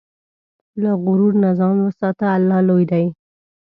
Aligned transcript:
له 0.81 0.91
غرور 1.03 1.33
نه 1.43 1.49
ځان 1.59 1.75
وساته، 1.87 2.25
الله 2.37 2.59
لوی 2.67 2.83
دی. 2.91 3.05